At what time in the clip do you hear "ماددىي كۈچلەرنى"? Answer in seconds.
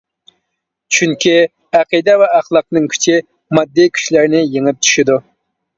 3.59-4.45